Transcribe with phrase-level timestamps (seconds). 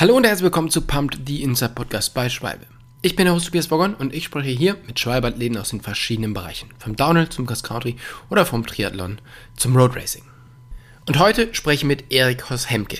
[0.00, 2.64] Hallo und herzlich willkommen zu Pumped, die Inside Podcast bei Schwalbe.
[3.02, 6.32] Ich bin der Host Tobias Bogon und ich spreche hier mit Schwalbe-Athleten aus den verschiedenen
[6.32, 6.70] Bereichen.
[6.78, 7.96] Vom Downhill zum Cross Country
[8.30, 9.20] oder vom Triathlon
[9.58, 10.22] zum Road Racing.
[11.06, 12.96] Und heute spreche ich mit Erik Hoss-Hemke,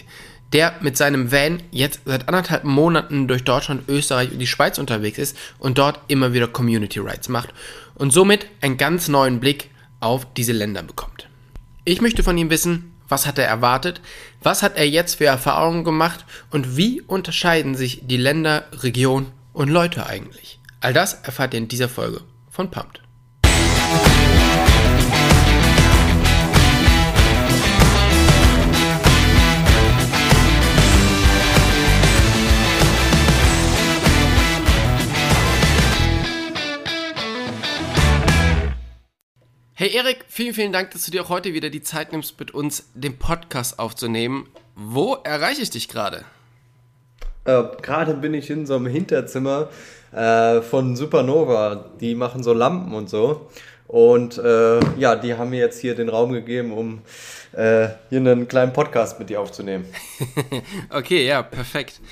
[0.52, 5.16] der mit seinem Van jetzt seit anderthalb Monaten durch Deutschland, Österreich und die Schweiz unterwegs
[5.16, 7.48] ist und dort immer wieder Community Rides macht
[7.94, 9.70] und somit einen ganz neuen Blick
[10.00, 11.30] auf diese Länder bekommt.
[11.86, 14.00] Ich möchte von ihm wissen, was hat er erwartet?
[14.42, 16.24] Was hat er jetzt für Erfahrungen gemacht?
[16.50, 20.60] Und wie unterscheiden sich die Länder, Regionen und Leute eigentlich?
[20.80, 23.02] All das erfahrt ihr in dieser Folge von Pumped.
[39.80, 42.50] Hey Erik, vielen, vielen Dank, dass du dir auch heute wieder die Zeit nimmst, mit
[42.50, 44.46] uns den Podcast aufzunehmen.
[44.76, 46.26] Wo erreiche ich dich gerade?
[47.46, 49.70] Äh, gerade bin ich in so einem Hinterzimmer
[50.12, 51.92] äh, von Supernova.
[51.98, 53.48] Die machen so Lampen und so.
[53.86, 57.00] Und äh, ja, die haben mir jetzt hier den Raum gegeben, um
[57.52, 59.86] äh, hier einen kleinen Podcast mit dir aufzunehmen.
[60.90, 62.02] okay, ja, perfekt.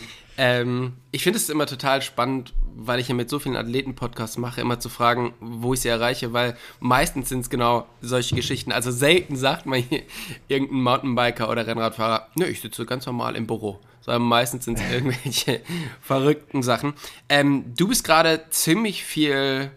[0.40, 4.60] Ähm, ich finde es immer total spannend, weil ich ja mit so vielen Athleten-Podcasts mache,
[4.60, 8.70] immer zu fragen, wo ich sie erreiche, weil meistens sind es genau solche Geschichten.
[8.70, 10.02] Also selten sagt man hier
[10.46, 13.80] irgendein Mountainbiker oder Rennradfahrer, nö, ich sitze ganz normal im Büro.
[14.00, 15.60] Sondern meistens sind es irgendwelche
[16.00, 16.94] verrückten Sachen.
[17.28, 19.72] Ähm, du bist gerade ziemlich viel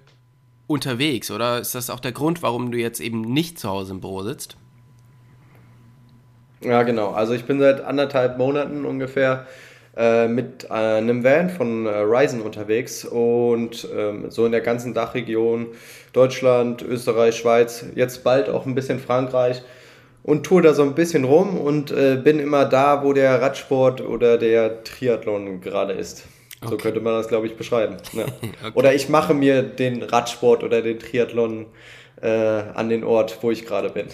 [0.68, 1.60] unterwegs, oder?
[1.60, 4.58] Ist das auch der Grund, warum du jetzt eben nicht zu Hause im Büro sitzt?
[6.64, 7.10] Ja, genau.
[7.10, 9.71] Also ich bin seit anderthalb Monaten ungefähr äh,
[10.28, 15.68] mit äh, einem Van von äh, Ryzen unterwegs und ähm, so in der ganzen Dachregion
[16.14, 19.62] Deutschland, Österreich, Schweiz, jetzt bald auch ein bisschen Frankreich
[20.24, 24.02] und tour da so ein bisschen rum und äh, bin immer da, wo der Radsport
[24.02, 26.26] oder der Triathlon gerade ist.
[26.64, 26.84] So okay.
[26.84, 27.98] könnte man das, glaube ich, beschreiben.
[28.14, 28.24] Ja.
[28.26, 28.72] okay.
[28.76, 31.66] Oder ich mache mir den Radsport oder den Triathlon äh,
[32.28, 34.08] an den Ort, wo ich gerade bin.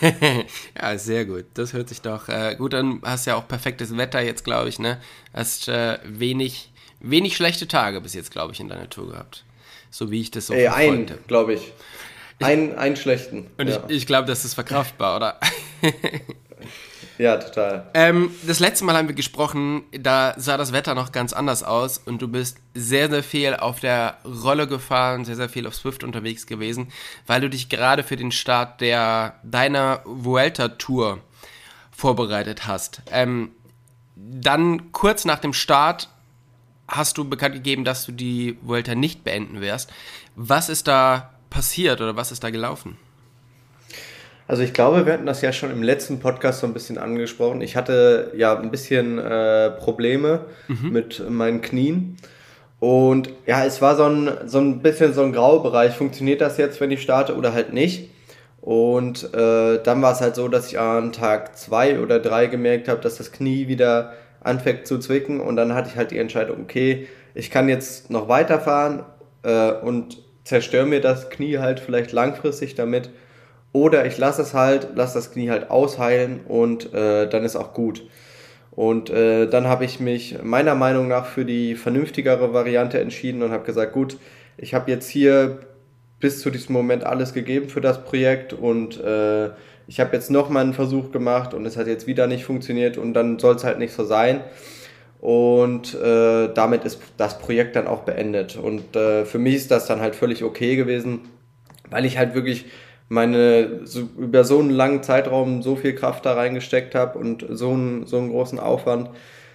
[0.80, 1.46] ja, sehr gut.
[1.54, 3.00] Das hört sich doch äh, gut an.
[3.02, 5.00] Hast ja auch perfektes Wetter jetzt, glaube ich, ne?
[5.32, 9.44] Hast äh, wenig, wenig schlechte Tage bis jetzt, glaube ich, in deiner Tour gehabt.
[9.90, 11.72] So wie ich das so Ey, ein, glaube ich.
[12.40, 13.50] Ein, einen schlechten.
[13.58, 13.82] Und ja.
[13.88, 15.40] ich, ich glaube, das ist verkraftbar, oder?
[17.18, 17.86] Ja, total.
[17.94, 21.98] Ähm, das letzte Mal haben wir gesprochen, da sah das Wetter noch ganz anders aus
[21.98, 26.02] und du bist sehr, sehr viel auf der Rolle gefahren, sehr, sehr viel auf Swift
[26.02, 26.88] unterwegs gewesen,
[27.26, 31.20] weil du dich gerade für den Start der deiner Vuelta-Tour
[31.92, 33.02] vorbereitet hast.
[33.10, 33.52] Ähm,
[34.16, 36.08] dann kurz nach dem Start
[36.88, 39.90] hast du bekannt gegeben, dass du die Vuelta nicht beenden wirst.
[40.34, 42.98] Was ist da passiert oder was ist da gelaufen?
[44.46, 47.62] Also ich glaube, wir hatten das ja schon im letzten Podcast so ein bisschen angesprochen.
[47.62, 50.92] Ich hatte ja ein bisschen äh, Probleme mhm.
[50.92, 52.16] mit meinen Knien.
[52.78, 55.94] Und ja, es war so ein, so ein bisschen so ein Graubereich.
[55.94, 58.10] Funktioniert das jetzt, wenn ich starte oder halt nicht?
[58.60, 62.88] Und äh, dann war es halt so, dass ich an Tag zwei oder drei gemerkt
[62.88, 65.40] habe, dass das Knie wieder anfängt zu zwicken.
[65.40, 69.04] Und dann hatte ich halt die Entscheidung, okay, ich kann jetzt noch weiterfahren
[69.42, 73.08] äh, und zerstöre mir das Knie halt vielleicht langfristig damit
[73.74, 77.74] oder ich lasse es halt, lasse das Knie halt ausheilen und äh, dann ist auch
[77.74, 78.06] gut.
[78.70, 83.50] Und äh, dann habe ich mich meiner Meinung nach für die vernünftigere Variante entschieden und
[83.50, 84.16] habe gesagt, gut,
[84.56, 85.58] ich habe jetzt hier
[86.20, 89.50] bis zu diesem Moment alles gegeben für das Projekt und äh,
[89.88, 93.12] ich habe jetzt nochmal einen Versuch gemacht und es hat jetzt wieder nicht funktioniert und
[93.12, 94.40] dann soll es halt nicht so sein.
[95.20, 98.56] Und äh, damit ist das Projekt dann auch beendet.
[98.56, 101.22] Und äh, für mich ist das dann halt völlig okay gewesen,
[101.90, 102.66] weil ich halt wirklich
[103.14, 107.70] meine so, über so einen langen Zeitraum so viel Kraft da reingesteckt habe und so
[107.70, 109.08] einen, so einen großen Aufwand,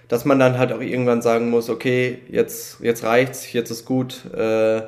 [0.08, 4.26] dass man dann halt auch irgendwann sagen muss, okay, jetzt, jetzt reicht's, jetzt ist gut,
[4.34, 4.82] äh,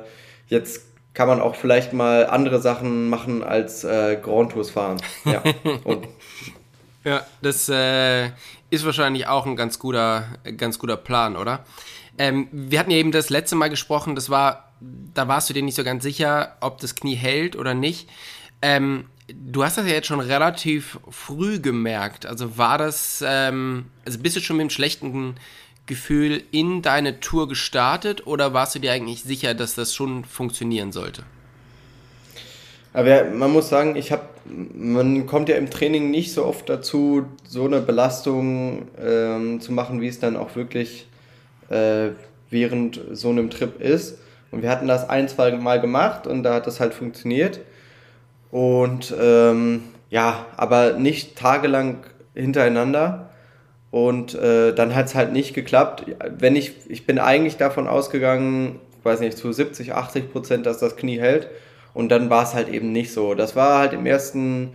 [0.48, 5.00] jetzt kann man auch vielleicht mal andere Sachen machen als äh, Grand Tours fahren.
[5.24, 5.42] Ja,
[7.04, 8.30] ja das äh,
[8.70, 10.24] ist wahrscheinlich auch ein ganz guter,
[10.56, 11.64] ganz guter Plan, oder?
[12.18, 15.62] Ähm, wir hatten ja eben das letzte Mal gesprochen, das war, da warst du dir
[15.62, 18.08] nicht so ganz sicher, ob das Knie hält oder nicht.
[18.62, 22.26] Ähm, du hast das ja jetzt schon relativ früh gemerkt.
[22.26, 25.34] Also war das, ähm, also bist du schon mit einem schlechten
[25.86, 30.92] Gefühl in deine Tour gestartet oder warst du dir eigentlich sicher, dass das schon funktionieren
[30.92, 31.24] sollte?
[32.94, 37.24] Aber man muss sagen, ich habe, man kommt ja im Training nicht so oft dazu,
[37.48, 41.06] so eine Belastung ähm, zu machen, wie es dann auch wirklich
[41.70, 42.10] äh,
[42.50, 44.18] während so einem Trip ist.
[44.50, 47.60] Und wir hatten das ein, zwei Mal gemacht und da hat das halt funktioniert.
[48.52, 52.04] Und ähm, ja, aber nicht tagelang
[52.34, 53.30] hintereinander.
[53.90, 56.04] und äh, dann hat es halt nicht geklappt.
[56.38, 60.96] Wenn ich, ich bin eigentlich davon ausgegangen, weiß nicht, zu 70, 80 Prozent, dass das
[60.96, 61.48] Knie hält.
[61.94, 63.34] Und dann war es halt eben nicht so.
[63.34, 64.74] Das war halt im ersten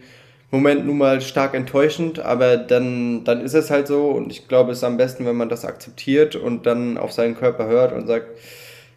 [0.51, 4.71] Moment nun mal stark enttäuschend, aber dann, dann ist es halt so und ich glaube,
[4.71, 8.07] es ist am besten, wenn man das akzeptiert und dann auf seinen Körper hört und
[8.07, 8.27] sagt,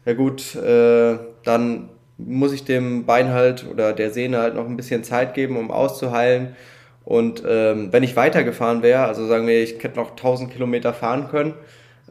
[0.04, 1.88] ja gut, äh, dann
[2.26, 5.70] muss ich dem Bein halt oder der Sehne halt noch ein bisschen Zeit geben, um
[5.70, 6.56] auszuheilen
[7.04, 11.28] und ähm, wenn ich weitergefahren wäre, also sagen wir, ich hätte noch 1000 Kilometer fahren
[11.28, 11.54] können,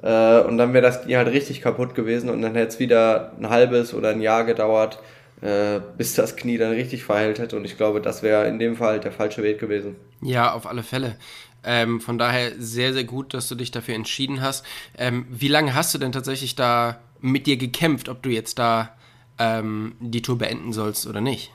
[0.01, 3.33] äh, und dann wäre das Knie halt richtig kaputt gewesen und dann hätte es wieder
[3.37, 4.99] ein halbes oder ein Jahr gedauert,
[5.41, 7.57] äh, bis das Knie dann richtig verheilt hätte.
[7.57, 9.95] Und ich glaube, das wäre in dem Fall der falsche Weg gewesen.
[10.21, 11.15] Ja, auf alle Fälle.
[11.63, 14.65] Ähm, von daher sehr, sehr gut, dass du dich dafür entschieden hast.
[14.97, 18.95] Ähm, wie lange hast du denn tatsächlich da mit dir gekämpft, ob du jetzt da
[19.39, 21.51] ähm, die Tour beenden sollst oder nicht?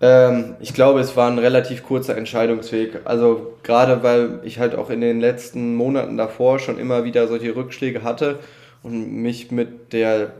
[0.00, 3.00] Ähm, ich glaube, es war ein relativ kurzer Entscheidungsweg.
[3.04, 7.54] Also gerade weil ich halt auch in den letzten Monaten davor schon immer wieder solche
[7.54, 8.38] Rückschläge hatte
[8.82, 10.32] und mich mit der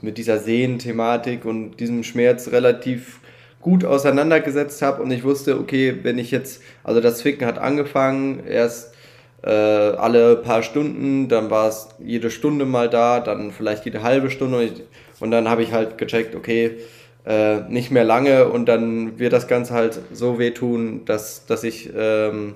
[0.00, 3.20] mit dieser Sehnen-Thematik und diesem Schmerz relativ
[3.60, 8.46] gut auseinandergesetzt habe und ich wusste, okay, wenn ich jetzt, also das Zwicken hat angefangen,
[8.46, 8.94] erst
[9.42, 14.30] äh, alle paar Stunden, dann war es jede Stunde mal da, dann vielleicht jede halbe
[14.30, 14.72] Stunde und, ich,
[15.20, 16.78] und dann habe ich halt gecheckt, okay,
[17.24, 21.90] äh, nicht mehr lange und dann wird das Ganze halt so wehtun, dass, dass ich
[21.94, 22.54] ähm,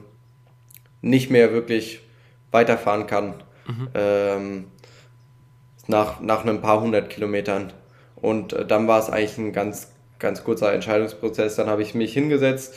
[1.00, 2.00] nicht mehr wirklich
[2.50, 3.35] weiterfahren kann.
[3.67, 3.88] Mhm.
[3.94, 4.64] Ähm,
[5.88, 7.73] nach, nach ein paar hundert Kilometern.
[8.17, 11.56] Und äh, dann war es eigentlich ein ganz, ganz kurzer Entscheidungsprozess.
[11.56, 12.75] Dann habe ich mich hingesetzt,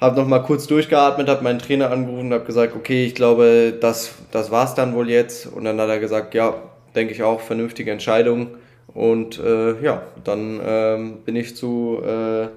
[0.00, 4.14] habe nochmal kurz durchgeatmet, habe meinen Trainer angerufen und habe gesagt, okay, ich glaube, das,
[4.30, 5.46] das es dann wohl jetzt.
[5.46, 6.54] Und dann hat er gesagt, ja,
[6.94, 8.48] denke ich auch, vernünftige Entscheidung.
[8.94, 12.48] Und äh, ja, dann ähm, bin ich zu äh,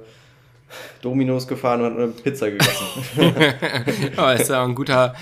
[1.01, 2.85] Dominos gefahren und eine Pizza gegessen.
[4.17, 5.15] oh, ist ja ein guter,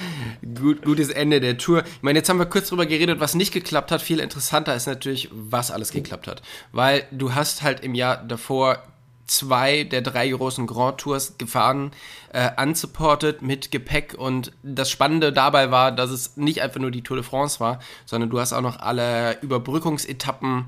[0.59, 1.83] gut, gutes Ende der Tour.
[1.83, 4.01] Ich meine, jetzt haben wir kurz drüber geredet, was nicht geklappt hat.
[4.01, 6.41] Viel interessanter ist natürlich, was alles geklappt hat.
[6.71, 8.83] Weil du hast halt im Jahr davor
[9.29, 11.91] zwei der drei großen Grand Tours gefahren,
[12.33, 17.03] äh, unsupported mit Gepäck und das Spannende dabei war, dass es nicht einfach nur die
[17.03, 20.65] Tour de France war, sondern du hast auch noch alle Überbrückungsetappen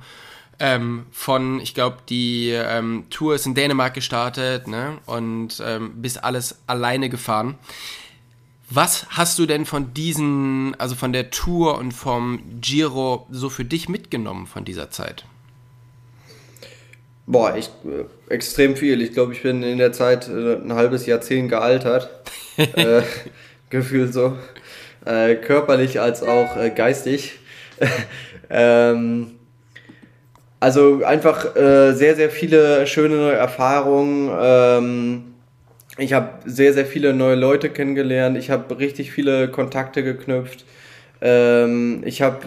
[0.60, 5.00] ähm, von, ich glaube, die ähm, Tour ist in Dänemark gestartet ne?
[5.08, 7.58] und ähm, bist alles alleine gefahren.
[8.70, 13.66] Was hast du denn von diesen, also von der Tour und vom Giro so für
[13.66, 15.26] dich mitgenommen von dieser Zeit?
[17.26, 19.02] Boah, echt äh, extrem viel.
[19.02, 22.10] Ich glaube, ich bin in der Zeit äh, ein halbes Jahrzehnt gealtert.
[22.58, 23.02] äh,
[23.70, 24.38] gefühlt so.
[25.06, 27.40] Äh, körperlich als auch äh, geistig.
[28.50, 29.32] ähm,
[30.60, 34.30] also einfach äh, sehr, sehr viele schöne neue Erfahrungen.
[34.40, 35.24] Ähm,
[35.98, 38.38] ich habe sehr, sehr viele neue Leute kennengelernt.
[38.38, 40.66] Ich habe richtig viele Kontakte geknüpft.
[41.20, 42.40] Ähm, ich habe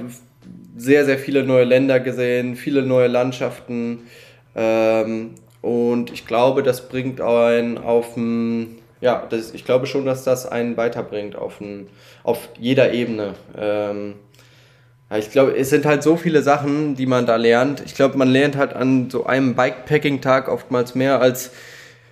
[0.76, 4.00] sehr, sehr viele neue Länder gesehen, viele neue Landschaften.
[4.54, 10.24] Ähm, und ich glaube, das bringt einen auf ein, ja, das, ich glaube schon, dass
[10.24, 11.88] das einen weiterbringt auf, ein,
[12.22, 13.34] auf jeder Ebene.
[13.56, 14.14] Ähm,
[15.16, 17.82] ich glaube, es sind halt so viele Sachen, die man da lernt.
[17.84, 21.50] Ich glaube, man lernt halt an so einem Bikepacking-Tag oftmals mehr als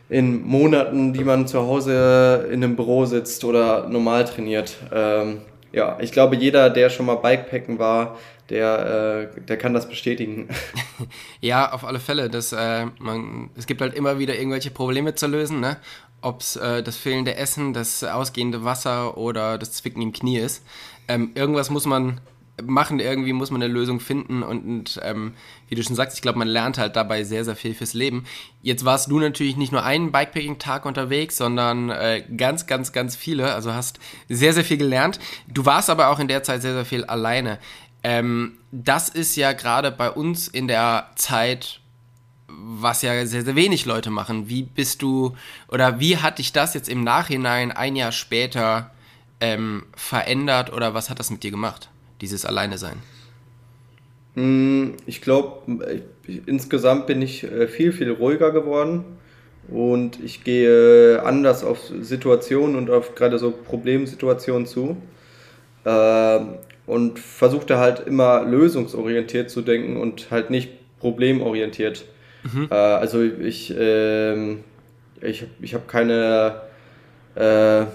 [0.08, 4.76] in Monaten, die man zu Hause in einem Büro sitzt oder normal trainiert.
[4.94, 5.40] Ähm,
[5.72, 8.18] ja, ich glaube, jeder, der schon mal Bikepacken war,
[8.52, 10.49] der, äh, der kann das bestätigen.
[11.40, 12.28] ja, auf alle Fälle.
[12.28, 15.78] Das, äh, man, es gibt halt immer wieder irgendwelche Probleme zu lösen, ne?
[16.21, 20.64] ob es äh, das fehlende Essen, das ausgehende Wasser oder das Zwicken im Knie ist.
[21.09, 22.21] Ähm, irgendwas muss man
[22.62, 25.32] machen, irgendwie muss man eine Lösung finden und, und ähm,
[25.68, 28.25] wie du schon sagst, ich glaube, man lernt halt dabei sehr, sehr viel fürs Leben.
[28.61, 33.54] Jetzt warst du natürlich nicht nur einen Bikepacking-Tag unterwegs, sondern äh, ganz, ganz, ganz viele,
[33.54, 35.18] also hast sehr, sehr viel gelernt.
[35.49, 37.59] Du warst aber auch in der Zeit sehr, sehr viel alleine.
[38.04, 41.80] Ähm, das ist ja gerade bei uns in der Zeit
[42.54, 44.49] was ja sehr, sehr wenig Leute machen.
[44.50, 45.35] Wie bist du
[45.68, 48.90] oder wie hat dich das jetzt im Nachhinein ein Jahr später
[49.40, 51.88] ähm, verändert oder was hat das mit dir gemacht?
[52.23, 52.97] dieses Alleine sein?
[54.35, 56.02] Hm, ich glaube,
[56.47, 59.04] insgesamt bin ich äh, viel, viel ruhiger geworden
[59.68, 64.97] und ich gehe anders auf Situationen und auf gerade so Problemsituationen zu
[65.85, 66.54] ähm,
[66.92, 70.70] und versuchte halt immer lösungsorientiert zu denken und halt nicht
[71.00, 72.04] problemorientiert.
[72.44, 72.68] Mhm.
[72.70, 74.61] Äh, also ich, ähm,
[75.20, 76.61] ich, ich habe keine
[77.34, 77.87] äh,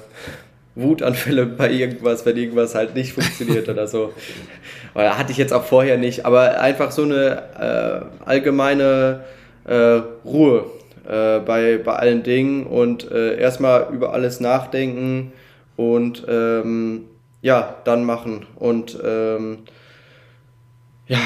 [0.76, 4.14] Wutanfälle bei irgendwas, wenn irgendwas halt nicht funktioniert oder so.
[4.96, 9.22] Oder hatte ich jetzt auch vorher nicht, aber einfach so eine äh, allgemeine
[9.66, 10.66] äh, Ruhe
[11.08, 15.34] äh, bei, bei allen Dingen und äh, erstmal über alles nachdenken
[15.76, 17.06] und ähm,
[17.42, 18.46] ja, dann machen.
[18.56, 19.60] Und ähm,
[21.08, 21.20] ja,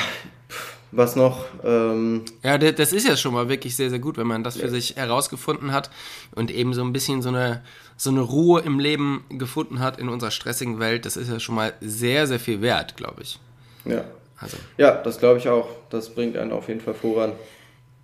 [0.91, 1.45] was noch?
[1.63, 4.65] Ähm, ja, das ist ja schon mal wirklich sehr, sehr gut, wenn man das für
[4.65, 4.69] ja.
[4.69, 5.89] sich herausgefunden hat
[6.35, 7.63] und eben so ein bisschen so eine,
[7.95, 11.05] so eine Ruhe im Leben gefunden hat in unserer stressigen Welt.
[11.05, 13.39] Das ist ja schon mal sehr, sehr viel wert, glaube ich.
[13.85, 14.03] Ja.
[14.37, 14.57] Also.
[14.77, 15.69] Ja, das glaube ich auch.
[15.89, 17.33] Das bringt einen auf jeden Fall voran.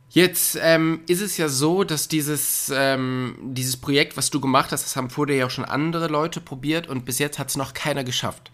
[0.09, 4.83] Jetzt ähm, ist es ja so, dass dieses, ähm, dieses Projekt, was du gemacht hast,
[4.85, 7.73] das haben vorher ja auch schon andere Leute probiert und bis jetzt hat es noch
[7.73, 8.51] keiner geschafft.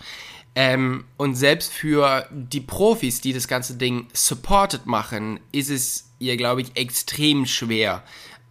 [0.55, 6.37] Ähm, und selbst für die Profis, die das ganze Ding supported machen, ist es ihr,
[6.37, 8.03] glaube ich, extrem schwer,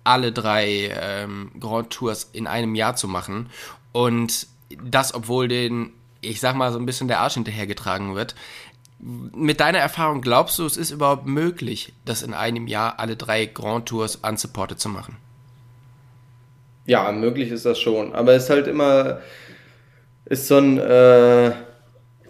[0.05, 3.51] alle drei ähm, Grand Tours in einem Jahr zu machen.
[3.93, 4.47] Und
[4.83, 8.35] das, obwohl den, ich sag mal, so ein bisschen der Arsch hinterhergetragen wird.
[9.03, 13.47] Mit deiner Erfahrung glaubst du, es ist überhaupt möglich, das in einem Jahr alle drei
[13.47, 15.17] Grand Tours unsupported zu machen?
[16.87, 18.15] Ja, möglich ist das schon.
[18.15, 19.19] Aber es ist halt immer,
[20.25, 21.53] ist so ein, äh,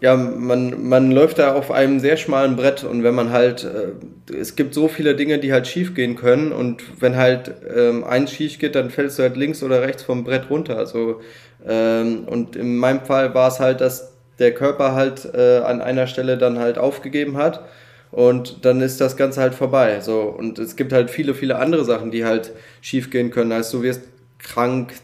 [0.00, 4.34] ja, man, man läuft da auf einem sehr schmalen Brett und wenn man halt, äh,
[4.34, 8.32] es gibt so viele Dinge, die halt schief gehen können und wenn halt ähm, eins
[8.32, 10.76] schief geht, dann fällst du halt links oder rechts vom Brett runter.
[10.76, 11.20] Also,
[11.66, 16.06] ähm, und in meinem Fall war es halt, dass der Körper halt äh, an einer
[16.06, 17.64] Stelle dann halt aufgegeben hat
[18.10, 20.00] und dann ist das Ganze halt vorbei.
[20.00, 23.52] So und es gibt halt viele, viele andere Sachen, die halt schief gehen können.
[23.52, 24.02] Also du wirst
[24.38, 24.94] krank,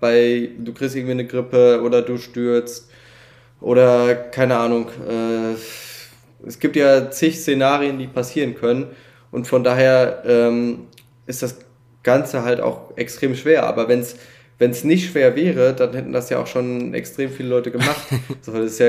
[0.00, 2.90] bei du kriegst irgendwie eine Grippe oder du stürzt
[3.60, 4.88] oder keine Ahnung.
[5.08, 5.54] Äh,
[6.46, 8.86] es gibt ja zig Szenarien, die passieren können
[9.30, 10.86] und von daher ähm,
[11.26, 11.58] ist das
[12.02, 13.64] Ganze halt auch extrem schwer.
[13.64, 14.16] Aber wenn es
[14.58, 18.00] wenn es nicht schwer wäre, dann hätten das ja auch schon extrem viele Leute gemacht.
[18.40, 18.86] so, das ist ja,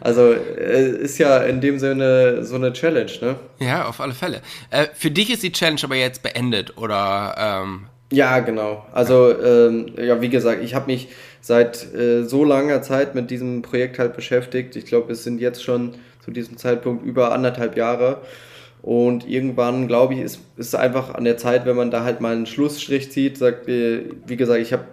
[0.00, 3.36] also äh, ist ja in dem Sinne so eine Challenge, ne?
[3.58, 4.40] Ja, auf alle Fälle.
[4.70, 7.34] Äh, für dich ist die Challenge aber jetzt beendet, oder?
[7.38, 8.86] Ähm ja, genau.
[8.92, 11.08] Also, ähm, ja, wie gesagt, ich habe mich
[11.40, 14.76] seit äh, so langer Zeit mit diesem Projekt halt beschäftigt.
[14.76, 18.20] Ich glaube, es sind jetzt schon zu diesem Zeitpunkt über anderthalb Jahre.
[18.84, 22.34] Und irgendwann, glaube ich, ist es einfach an der Zeit, wenn man da halt mal
[22.34, 24.84] einen Schlussstrich zieht, sagt, äh, wie gesagt, ich habe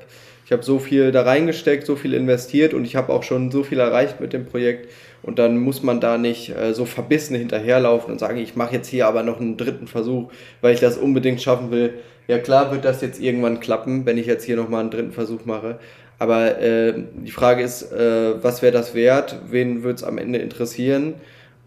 [0.45, 3.63] ich hab so viel da reingesteckt, so viel investiert und ich habe auch schon so
[3.63, 4.89] viel erreicht mit dem Projekt.
[5.23, 8.87] Und dann muss man da nicht äh, so verbissen hinterherlaufen und sagen, ich mache jetzt
[8.87, 10.31] hier aber noch einen dritten Versuch,
[10.61, 11.95] weil ich das unbedingt schaffen will.
[12.29, 15.43] Ja klar wird das jetzt irgendwann klappen, wenn ich jetzt hier nochmal einen dritten Versuch
[15.43, 15.79] mache.
[16.17, 16.93] Aber äh,
[17.25, 19.41] die Frage ist, äh, was wäre das wert?
[19.49, 21.15] Wen würde es am Ende interessieren?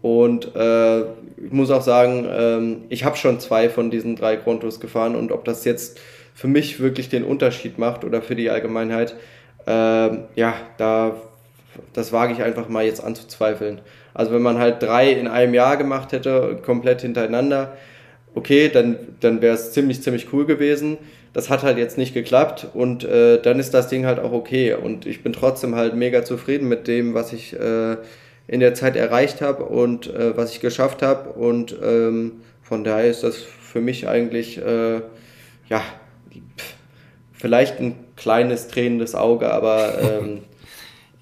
[0.05, 4.79] Und äh, ich muss auch sagen, ähm, ich habe schon zwei von diesen drei Kontos
[4.79, 5.99] gefahren und ob das jetzt
[6.35, 9.15] für mich wirklich den Unterschied macht oder für die Allgemeinheit,
[9.65, 11.15] äh, ja, da
[11.93, 13.81] das wage ich einfach mal jetzt anzuzweifeln.
[14.13, 17.75] Also wenn man halt drei in einem Jahr gemacht hätte, komplett hintereinander,
[18.35, 20.99] okay, dann, dann wäre es ziemlich, ziemlich cool gewesen.
[21.33, 24.75] Das hat halt jetzt nicht geklappt und äh, dann ist das Ding halt auch okay.
[24.75, 27.97] Und ich bin trotzdem halt mega zufrieden mit dem, was ich äh,
[28.47, 31.29] in der Zeit erreicht habe und äh, was ich geschafft habe.
[31.29, 35.01] Und ähm, von daher ist das für mich eigentlich, äh,
[35.67, 35.81] ja,
[37.33, 40.43] vielleicht ein kleines tränendes Auge, aber ähm,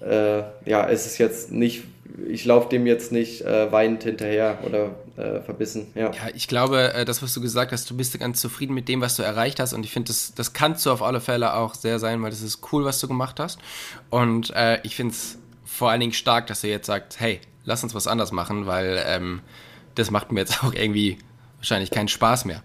[0.00, 1.84] äh, ja, es ist jetzt nicht,
[2.28, 5.86] ich laufe dem jetzt nicht äh, weinend hinterher oder äh, verbissen.
[5.94, 6.12] Ja.
[6.12, 9.00] ja, ich glaube, äh, das, was du gesagt hast, du bist ganz zufrieden mit dem,
[9.00, 11.74] was du erreicht hast und ich finde, das, das kannst du auf alle Fälle auch
[11.74, 13.58] sehr sein, weil das ist cool, was du gemacht hast.
[14.10, 14.52] Und
[14.82, 15.38] ich finde es
[15.74, 19.02] vor allen Dingen stark, dass er jetzt sagt, hey, lass uns was anders machen, weil
[19.06, 19.40] ähm,
[19.94, 21.18] das macht mir jetzt auch irgendwie
[21.56, 22.62] wahrscheinlich keinen Spaß mehr.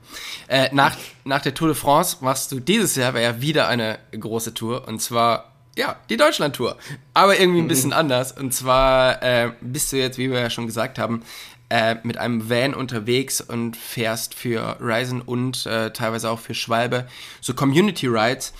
[0.48, 4.54] Äh, nach, nach der Tour de France machst du dieses Jahr ja wieder eine große
[4.54, 5.46] Tour und zwar
[5.78, 6.78] ja, die Deutschland-Tour.
[7.13, 8.34] Aber irgendwie ein bisschen anders.
[8.34, 11.24] Und zwar äh, bist du jetzt, wie wir ja schon gesagt haben,
[11.70, 17.08] äh, mit einem Van unterwegs und fährst für Ryzen und äh, teilweise auch für Schwalbe
[17.39, 18.54] so Community Rides.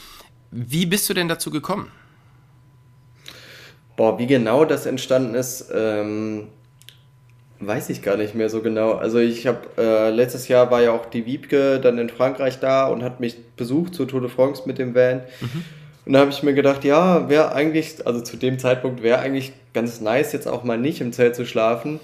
[0.51, 1.91] Wie bist du denn dazu gekommen?
[4.00, 6.48] Boah, wie genau das entstanden ist, ähm,
[7.60, 8.94] weiß ich gar nicht mehr so genau.
[8.94, 12.88] Also ich habe äh, letztes Jahr war ja auch die Wiebke dann in Frankreich da
[12.88, 15.24] und hat mich besucht zur Tour de France mit dem Van.
[15.41, 15.65] Mhm.
[16.06, 19.51] Und da habe ich mir gedacht, ja, wäre eigentlich, also zu dem Zeitpunkt wäre eigentlich
[19.74, 22.00] ganz nice, jetzt auch mal nicht im Zelt zu schlafen.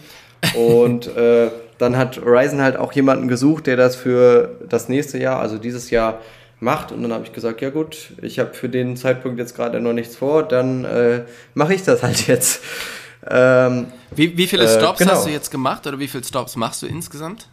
[0.53, 1.47] Und äh,
[1.77, 5.91] dann hat Ryzen halt auch jemanden gesucht, der das für das nächste Jahr, also dieses
[5.91, 6.19] Jahr,
[6.59, 6.91] macht.
[6.91, 9.93] Und dann habe ich gesagt, ja gut, ich habe für den Zeitpunkt jetzt gerade noch
[9.93, 12.61] nichts vor, dann äh, mache ich das halt jetzt.
[13.27, 15.15] Ähm, wie, wie viele äh, Stops äh, genau.
[15.15, 17.49] hast du jetzt gemacht oder wie viele Stops machst du insgesamt?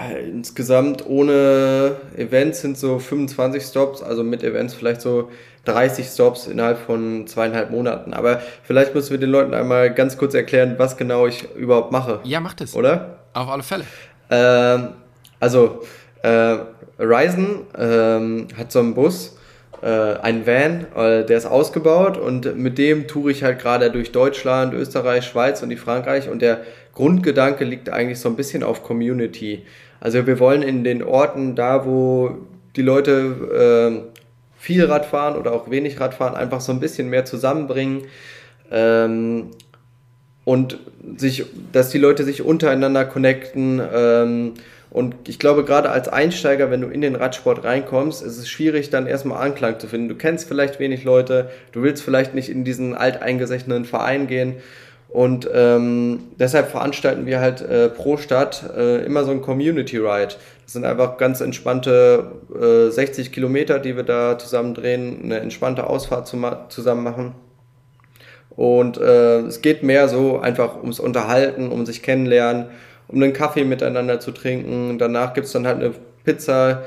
[0.00, 5.30] Äh, insgesamt ohne Events sind so 25 Stops, also mit Events vielleicht so
[5.66, 8.12] 30 Stops innerhalb von zweieinhalb Monaten.
[8.14, 12.20] Aber vielleicht müssen wir den Leuten einmal ganz kurz erklären, was genau ich überhaupt mache.
[12.24, 12.74] Ja, macht es.
[12.74, 13.18] Oder?
[13.34, 13.84] Auf alle Fälle.
[14.30, 14.88] Ähm,
[15.40, 15.82] also,
[16.22, 16.56] äh,
[16.98, 19.36] Ryzen ähm, hat so einen Bus
[19.84, 24.12] äh, ein Van, äh, der ist ausgebaut und mit dem toure ich halt gerade durch
[24.12, 26.60] Deutschland, Österreich, Schweiz und die Frankreich und der
[26.94, 29.62] Grundgedanke liegt eigentlich so ein bisschen auf Community.
[30.00, 32.38] Also wir wollen in den Orten da, wo
[32.76, 34.18] die Leute äh,
[34.56, 38.04] viel Rad fahren oder auch wenig Rad fahren, einfach so ein bisschen mehr zusammenbringen
[38.70, 39.50] ähm,
[40.44, 40.78] und
[41.16, 43.82] sich, dass die Leute sich untereinander connecten.
[43.94, 44.54] Ähm,
[44.94, 48.90] und ich glaube, gerade als Einsteiger, wenn du in den Radsport reinkommst, ist es schwierig,
[48.90, 50.08] dann erstmal Anklang zu finden.
[50.08, 54.54] Du kennst vielleicht wenig Leute, du willst vielleicht nicht in diesen alteingesessenen Verein gehen.
[55.08, 60.36] Und ähm, deshalb veranstalten wir halt äh, pro Stadt äh, immer so ein Community Ride.
[60.62, 65.88] Das sind einfach ganz entspannte äh, 60 Kilometer, die wir da zusammen drehen, eine entspannte
[65.88, 67.34] Ausfahrt zu zusammen machen.
[68.50, 72.66] Und äh, es geht mehr so einfach ums Unterhalten, um sich kennenlernen,
[73.14, 74.98] um einen Kaffee miteinander zu trinken.
[74.98, 75.94] Danach gibt's dann halt eine
[76.24, 76.82] Pizza.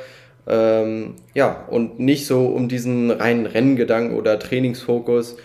[0.45, 5.37] Ähm, ja, und nicht so um diesen reinen Renngedanken oder Trainingsfokus.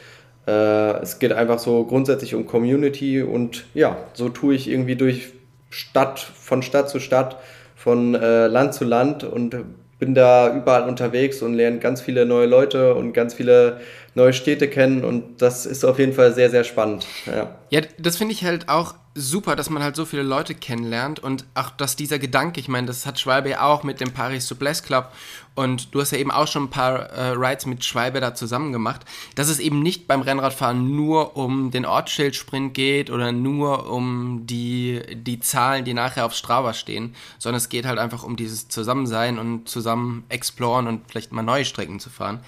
[0.47, 5.33] Äh, es geht einfach so grundsätzlich um Community und ja, so tue ich irgendwie durch
[5.71, 7.37] Stadt, von Stadt zu Stadt,
[7.75, 9.57] von äh, Land zu Land und
[9.99, 13.81] bin da überall unterwegs und lerne ganz viele neue Leute und ganz viele
[14.15, 17.07] neue Städte kennen und das ist auf jeden Fall sehr, sehr spannend.
[17.27, 21.19] Ja, ja das finde ich halt auch super, dass man halt so viele Leute kennenlernt
[21.21, 24.47] und auch, dass dieser Gedanke, ich meine, das hat Schwalbe ja auch mit dem Paris
[24.47, 25.13] Souplesse Club
[25.55, 28.73] und du hast ja eben auch schon ein paar äh, Rides mit Schwalbe da zusammen
[28.73, 29.03] gemacht,
[29.35, 35.03] dass es eben nicht beim Rennradfahren nur um den Ortsschildsprint geht oder nur um die,
[35.13, 39.39] die Zahlen, die nachher auf Strava stehen, sondern es geht halt einfach um dieses Zusammensein
[39.39, 42.41] und zusammen exploren und vielleicht mal neue Strecken zu fahren.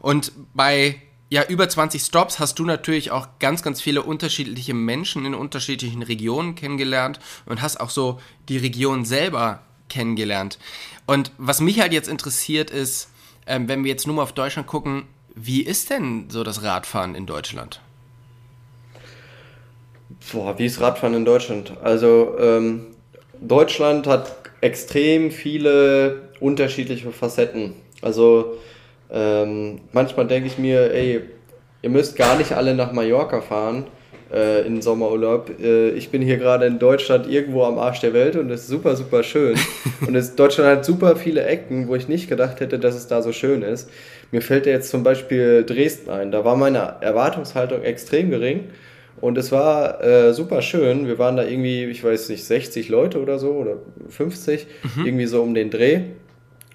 [0.00, 1.00] Und bei
[1.30, 6.02] ja, über 20 Stops hast du natürlich auch ganz, ganz viele unterschiedliche Menschen in unterschiedlichen
[6.02, 10.58] Regionen kennengelernt und hast auch so die Region selber kennengelernt.
[11.06, 13.10] Und was mich halt jetzt interessiert ist,
[13.46, 15.04] ähm, wenn wir jetzt nur mal auf Deutschland gucken,
[15.34, 17.80] wie ist denn so das Radfahren in Deutschland?
[20.32, 21.72] Boah, wie ist Radfahren in Deutschland?
[21.82, 22.86] Also ähm,
[23.40, 27.74] Deutschland hat extrem viele unterschiedliche Facetten.
[28.00, 28.56] Also
[29.14, 31.20] ähm, manchmal denke ich mir, ey,
[31.82, 33.84] ihr müsst gar nicht alle nach Mallorca fahren
[34.32, 35.50] äh, in Sommerurlaub.
[35.60, 38.68] Äh, ich bin hier gerade in Deutschland irgendwo am Arsch der Welt und es ist
[38.68, 39.56] super, super schön.
[40.06, 43.22] und es, Deutschland hat super viele Ecken, wo ich nicht gedacht hätte, dass es da
[43.22, 43.88] so schön ist.
[44.32, 46.32] Mir fällt jetzt zum Beispiel Dresden ein.
[46.32, 48.64] Da war meine Erwartungshaltung extrem gering.
[49.20, 51.06] Und es war äh, super schön.
[51.06, 53.76] Wir waren da irgendwie, ich weiß nicht, 60 Leute oder so oder
[54.08, 55.06] 50, mhm.
[55.06, 56.00] irgendwie so um den Dreh.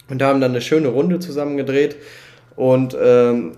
[0.09, 1.97] Und da haben dann eine schöne Runde zusammen gedreht.
[2.59, 3.53] Und ähm,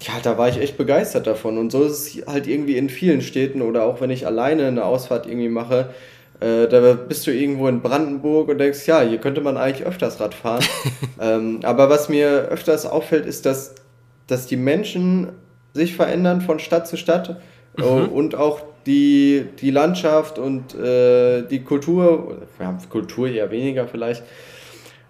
[0.00, 1.58] ja, da war ich echt begeistert davon.
[1.58, 4.86] Und so ist es halt irgendwie in vielen Städten oder auch wenn ich alleine eine
[4.86, 5.90] Ausfahrt irgendwie mache,
[6.40, 10.20] äh, da bist du irgendwo in Brandenburg und denkst, ja, hier könnte man eigentlich öfters
[10.20, 10.64] Rad fahren.
[11.20, 13.74] ähm, aber was mir öfters auffällt, ist, dass,
[14.26, 15.28] dass die Menschen
[15.74, 17.42] sich verändern von Stadt zu Stadt
[17.76, 18.08] äh, mhm.
[18.08, 24.22] und auch die, die Landschaft und äh, die Kultur, ja, Kultur eher weniger vielleicht,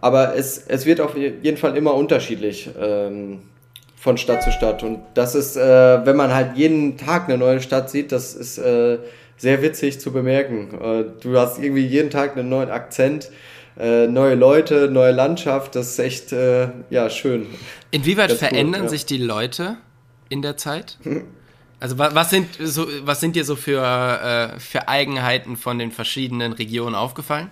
[0.01, 2.71] aber es, es wird auf jeden Fall immer unterschiedlich.
[2.81, 3.43] Ähm,
[4.05, 4.83] von Stadt zu Stadt.
[4.83, 8.59] Und das ist, äh, wenn man halt jeden Tag eine neue Stadt sieht, das ist
[8.59, 8.99] äh,
[9.39, 10.79] sehr witzig zu bemerken.
[10.79, 13.31] Äh, du hast irgendwie jeden Tag einen neuen Akzent,
[13.79, 15.75] äh, neue Leute, neue Landschaft.
[15.75, 17.47] Das ist echt, äh, ja, schön.
[17.93, 18.91] Inwieweit Ganz verändern gut, ja.
[18.91, 19.79] sich die Leute
[20.29, 20.99] in der Zeit?
[21.81, 26.53] Also was sind, so, was sind dir so für, äh, für Eigenheiten von den verschiedenen
[26.53, 27.51] Regionen aufgefallen?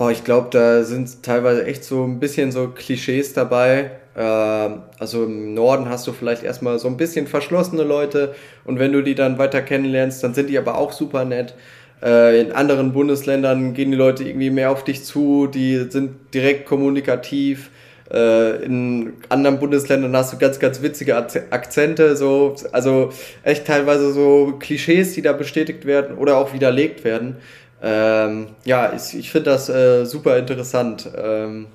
[0.00, 3.90] Boah, ich glaube, da sind teilweise echt so ein bisschen so Klischees dabei.
[4.16, 8.34] Ähm, also im Norden hast du vielleicht erstmal so ein bisschen verschlossene Leute
[8.64, 11.54] und wenn du die dann weiter kennenlernst, dann sind die aber auch super nett.
[12.02, 16.64] Äh, in anderen Bundesländern gehen die Leute irgendwie mehr auf dich zu, die sind direkt
[16.64, 17.68] kommunikativ.
[18.10, 23.12] Äh, in anderen Bundesländern hast du ganz, ganz witzige Akzente, so, also
[23.44, 27.36] echt teilweise so Klischees, die da bestätigt werden oder auch widerlegt werden.
[27.82, 31.08] Ähm, ja, ich, ich finde das äh, super interessant.
[31.16, 31.68] Ähm,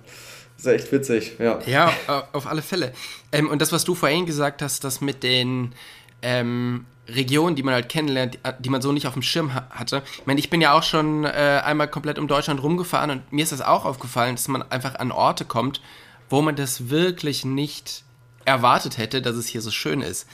[0.57, 1.59] ist echt witzig, ja.
[1.65, 1.91] Ja,
[2.31, 2.93] auf alle Fälle.
[3.31, 5.73] Ähm, und das, was du vorhin gesagt hast, das mit den
[6.21, 10.01] ähm, Regionen, die man halt kennenlernt, die man so nicht auf dem Schirm ha hatte.
[10.19, 13.43] Ich meine, ich bin ja auch schon äh, einmal komplett um Deutschland rumgefahren und mir
[13.43, 15.81] ist das auch aufgefallen, dass man einfach an Orte kommt,
[16.29, 18.03] wo man das wirklich nicht
[18.45, 20.27] erwartet hätte, dass es hier so schön ist.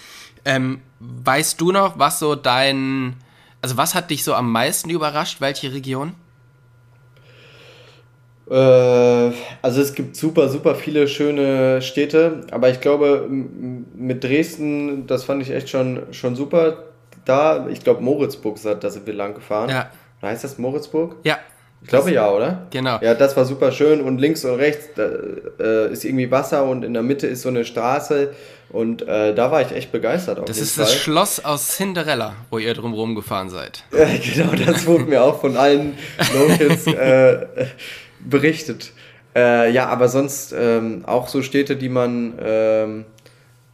[0.46, 3.16] Ähm, weißt du noch, was so dein,
[3.62, 6.14] also was hat dich so am meisten überrascht, welche Region?
[8.50, 15.24] Äh, also es gibt super, super viele schöne Städte, aber ich glaube, mit Dresden, das
[15.24, 16.86] fand ich echt schon, schon super.
[17.24, 19.70] Da, ich glaube, Moritzburg, da sind wir lang gefahren.
[19.70, 19.92] Ja.
[20.22, 21.16] Heißt das Moritzburg?
[21.24, 21.38] Ja,
[21.82, 22.68] Ich glaube ja, oder?
[22.70, 23.00] Genau.
[23.02, 25.10] Ja, das war super schön und links und rechts da,
[25.60, 28.34] äh, ist irgendwie Wasser und in der Mitte ist so eine Straße
[28.70, 30.48] und äh, da war ich echt begeistert.
[30.48, 30.86] das ist Fall.
[30.86, 33.84] das Schloss aus Cinderella, wo ihr drumherum gefahren seid.
[33.92, 35.98] Ja, genau, das wurde mir auch von allen
[36.34, 37.48] Locals äh,
[38.20, 38.92] berichtet.
[39.36, 43.06] Äh, ja, aber sonst ähm, auch so Städte, die man ähm,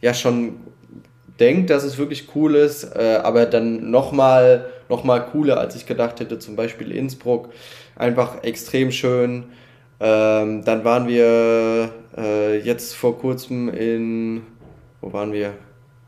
[0.00, 0.56] ja schon
[1.38, 5.86] denkt, dass es wirklich cool ist, äh, aber dann nochmal noch mal cooler, als ich
[5.86, 6.38] gedacht hätte.
[6.38, 7.50] Zum Beispiel Innsbruck,
[7.98, 9.44] einfach extrem schön.
[10.00, 14.42] Ähm, dann waren wir äh, jetzt vor kurzem in,
[15.00, 15.54] wo waren wir?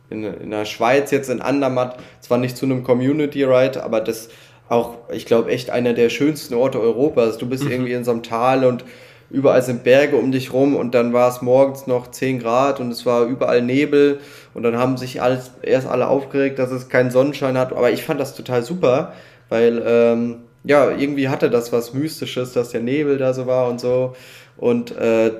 [0.08, 1.98] In, in der Schweiz, jetzt in Andermatt.
[2.20, 4.28] Zwar nicht zu einem Community Ride, aber das
[4.68, 7.38] auch, ich glaube, echt einer der schönsten Orte Europas.
[7.38, 7.70] Du bist mhm.
[7.70, 8.84] irgendwie in so einem Tal und
[9.30, 12.90] überall sind Berge um dich rum und dann war es morgens noch 10 Grad und
[12.90, 14.18] es war überall Nebel
[14.54, 17.72] und dann haben sich alles, erst alle aufgeregt, dass es keinen Sonnenschein hat.
[17.72, 19.12] Aber ich fand das total super,
[19.48, 23.80] weil ähm, ja, irgendwie hatte das was Mystisches, dass der Nebel da so war und
[23.80, 24.14] so.
[24.56, 25.32] Und äh,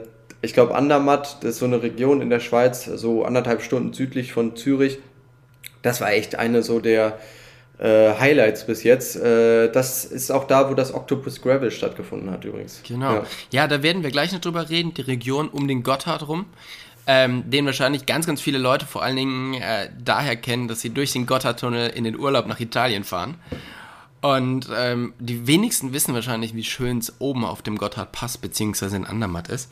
[0.43, 4.33] ich glaube, Andermatt, das ist so eine Region in der Schweiz, so anderthalb Stunden südlich
[4.33, 4.99] von Zürich.
[5.83, 7.19] Das war echt eine so der
[7.79, 9.17] äh, Highlights bis jetzt.
[9.17, 12.83] Äh, das ist auch da, wo das Octopus Gravel stattgefunden hat übrigens.
[12.87, 13.15] Genau.
[13.15, 13.27] Ja.
[13.51, 16.47] ja, da werden wir gleich noch drüber reden, die Region um den Gotthard rum.
[17.07, 20.91] Ähm, den wahrscheinlich ganz, ganz viele Leute vor allen Dingen äh, daher kennen, dass sie
[20.91, 23.37] durch den Gotthardtunnel in den Urlaub nach Italien fahren.
[24.21, 28.97] Und ähm, die wenigsten wissen wahrscheinlich, wie schön es oben auf dem Gotthardpass bzw.
[28.97, 29.71] in Andermatt ist.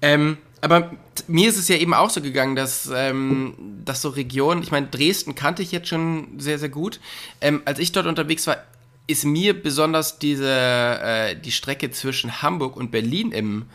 [0.00, 0.92] Ähm, aber
[1.26, 4.88] mir ist es ja eben auch so gegangen, dass, ähm, dass so Regionen, ich meine,
[4.88, 7.00] Dresden kannte ich jetzt schon sehr, sehr gut.
[7.40, 8.58] Ähm, als ich dort unterwegs war,
[9.06, 13.66] ist mir besonders diese, äh, die Strecke zwischen Hamburg und Berlin im,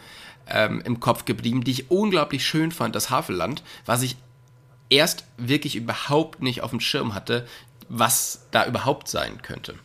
[0.47, 4.15] ähm, im Kopf geblieben, die ich unglaublich schön fand, das Havelland, was ich
[4.89, 7.47] erst wirklich überhaupt nicht auf dem Schirm hatte,
[7.89, 9.75] was da überhaupt sein könnte.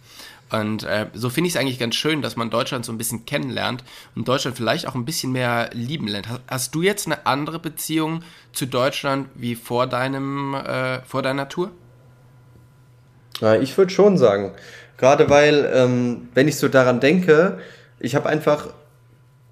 [0.53, 3.25] Und äh, so finde ich es eigentlich ganz schön, dass man Deutschland so ein bisschen
[3.25, 3.85] kennenlernt
[4.17, 6.29] und Deutschland vielleicht auch ein bisschen mehr lieben lernt.
[6.29, 11.49] Hast, hast du jetzt eine andere Beziehung zu Deutschland wie vor deinem äh, vor deiner
[11.49, 11.71] Tour?
[13.41, 14.53] Ja, ich würde schon sagen.
[14.97, 17.59] Gerade weil, ähm, wenn ich so daran denke,
[17.99, 18.69] ich habe einfach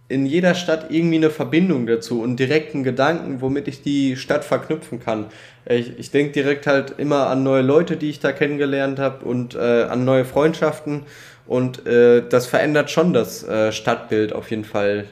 [0.08, 5.00] in jeder Stadt irgendwie eine Verbindung dazu und direkten Gedanken, womit ich die Stadt verknüpfen
[5.00, 5.26] kann.
[5.66, 9.54] Ich, ich denke direkt halt immer an neue Leute, die ich da kennengelernt habe und
[9.54, 11.02] äh, an neue Freundschaften
[11.46, 15.04] und äh, das verändert schon das äh, Stadtbild auf jeden Fall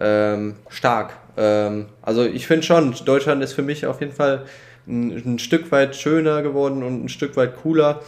[0.00, 1.14] ähm, stark.
[1.36, 4.44] Ähm, also ich finde schon, Deutschland ist für mich auf jeden Fall
[4.86, 8.00] ein, ein Stück weit schöner geworden und ein Stück weit cooler.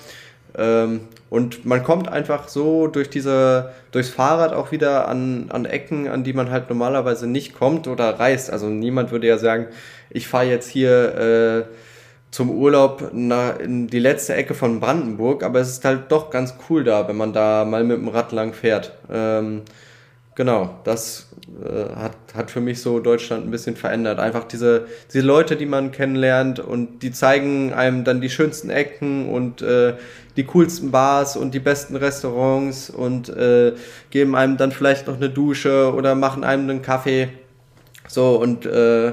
[0.57, 6.09] Ähm, und man kommt einfach so durch diese, durchs Fahrrad auch wieder an, an Ecken,
[6.09, 8.51] an die man halt normalerweise nicht kommt oder reist.
[8.53, 9.67] Also niemand würde ja sagen,
[10.11, 11.75] ich fahre jetzt hier äh,
[12.31, 16.55] zum Urlaub na, in die letzte Ecke von Brandenburg, aber es ist halt doch ganz
[16.69, 18.93] cool da, wenn man da mal mit dem Rad lang fährt.
[19.12, 19.62] Ähm,
[20.35, 21.23] genau, das
[21.62, 24.18] äh, hat, hat für mich so Deutschland ein bisschen verändert.
[24.18, 29.29] Einfach diese, diese Leute, die man kennenlernt und die zeigen einem dann die schönsten Ecken
[29.29, 29.94] und äh,
[30.37, 33.73] die coolsten Bars und die besten Restaurants und äh,
[34.11, 37.29] geben einem dann vielleicht noch eine Dusche oder machen einem einen Kaffee.
[38.09, 39.12] So und äh,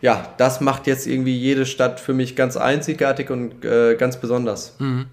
[0.00, 4.74] ja, das macht jetzt irgendwie jede Stadt für mich ganz einzigartig und äh, ganz besonders.
[4.78, 5.06] Mhm.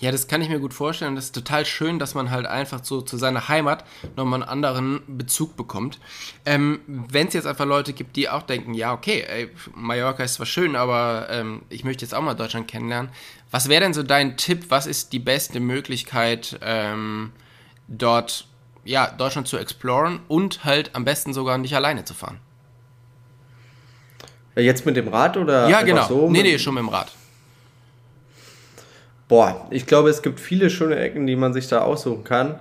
[0.00, 1.14] Ja, das kann ich mir gut vorstellen.
[1.14, 3.84] Das ist total schön, dass man halt einfach so zu seiner Heimat
[4.16, 6.00] nochmal einen anderen Bezug bekommt.
[6.44, 10.34] Ähm, Wenn es jetzt einfach Leute gibt, die auch denken, ja, okay, ey, Mallorca ist
[10.34, 13.12] zwar schön, aber ähm, ich möchte jetzt auch mal Deutschland kennenlernen.
[13.52, 14.66] Was wäre denn so dein Tipp?
[14.70, 17.30] Was ist die beste Möglichkeit, ähm,
[17.86, 18.48] dort
[18.84, 22.40] ja, Deutschland zu exploren und halt am besten sogar nicht alleine zu fahren?
[24.56, 25.68] Jetzt mit dem Rad oder?
[25.68, 26.06] Ja, genau.
[26.06, 27.10] So nee, nee, schon mit dem Rad.
[29.28, 32.58] Boah, ich glaube, es gibt viele schöne Ecken, die man sich da aussuchen kann.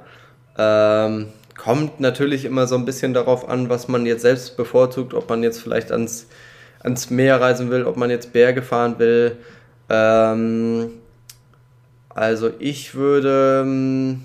[0.57, 1.27] Ähm,
[1.57, 5.43] kommt natürlich immer so ein bisschen darauf an, was man jetzt selbst bevorzugt, ob man
[5.43, 6.27] jetzt vielleicht ans,
[6.79, 9.37] ans Meer reisen will, ob man jetzt Berge fahren will.
[9.89, 10.91] Ähm,
[12.09, 14.21] also ich würde, ähm,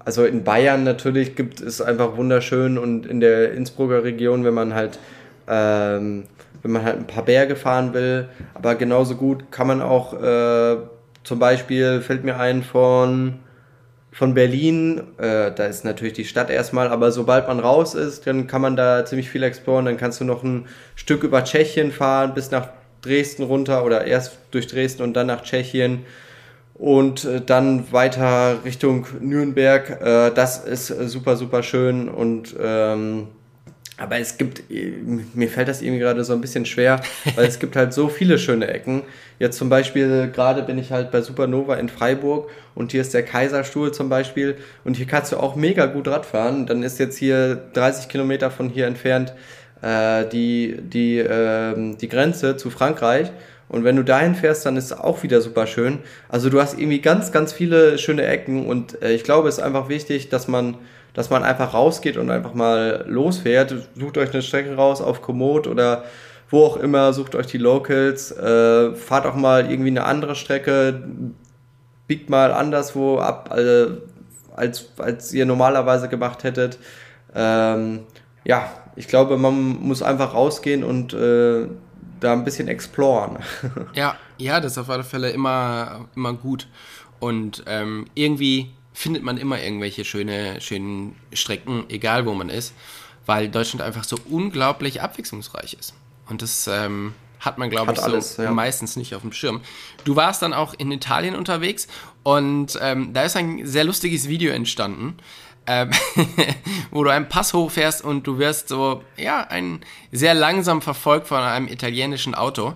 [0.00, 4.74] also in Bayern natürlich gibt es einfach wunderschön und in der Innsbrucker Region, wenn man
[4.74, 4.98] halt
[5.50, 6.24] ähm,
[6.62, 8.28] wenn man halt ein paar Berge fahren will.
[8.54, 10.76] Aber genauso gut kann man auch äh,
[11.24, 13.40] zum Beispiel, fällt mir ein von,
[14.12, 18.46] von Berlin, äh, da ist natürlich die Stadt erstmal, aber sobald man raus ist, dann
[18.46, 19.84] kann man da ziemlich viel exploren.
[19.84, 22.68] Dann kannst du noch ein Stück über Tschechien fahren, bis nach
[23.02, 26.04] Dresden runter oder erst durch Dresden und dann nach Tschechien
[26.74, 30.00] und äh, dann weiter Richtung Nürnberg.
[30.02, 33.28] Äh, das ist super, super schön und ähm,
[34.00, 37.02] Aber es gibt, mir fällt das irgendwie gerade so ein bisschen schwer,
[37.36, 39.02] weil es gibt halt so viele schöne Ecken.
[39.38, 43.24] Jetzt zum Beispiel, gerade bin ich halt bei Supernova in Freiburg und hier ist der
[43.24, 46.64] Kaiserstuhl zum Beispiel und hier kannst du auch mega gut Radfahren.
[46.64, 49.34] Dann ist jetzt hier 30 Kilometer von hier entfernt
[49.82, 53.30] äh, die, die, äh, die Grenze zu Frankreich.
[53.68, 55.98] Und wenn du dahin fährst, dann ist es auch wieder super schön.
[56.30, 59.62] Also du hast irgendwie ganz, ganz viele schöne Ecken und äh, ich glaube, es ist
[59.62, 60.78] einfach wichtig, dass man
[61.14, 63.74] dass man einfach rausgeht und einfach mal losfährt.
[63.94, 66.04] Sucht euch eine Strecke raus auf Komoot oder
[66.50, 71.02] wo auch immer, sucht euch die Locals, äh, fahrt auch mal irgendwie eine andere Strecke,
[72.06, 73.86] biegt mal anderswo ab, äh,
[74.56, 76.78] als, als ihr normalerweise gemacht hättet.
[77.34, 78.00] Ähm,
[78.44, 81.68] ja, ich glaube, man muss einfach rausgehen und äh,
[82.18, 83.38] da ein bisschen exploren.
[83.94, 86.66] ja, ja, das ist auf alle Fälle immer, immer gut.
[87.20, 92.74] Und ähm, irgendwie findet man immer irgendwelche schöne, schönen Strecken, egal wo man ist,
[93.26, 95.94] weil Deutschland einfach so unglaublich abwechslungsreich ist.
[96.28, 98.50] Und das ähm, hat man, glaube ich, so alles, ja.
[98.50, 99.60] meistens nicht auf dem Schirm.
[100.04, 101.88] Du warst dann auch in Italien unterwegs
[102.22, 105.16] und ähm, da ist ein sehr lustiges Video entstanden.
[105.66, 105.90] Ähm,
[106.90, 111.38] wo du einen Pass hochfährst und du wirst so, ja, ein sehr langsam verfolgt von
[111.38, 112.74] einem italienischen Auto.